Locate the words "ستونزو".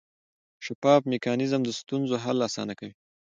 1.79-2.15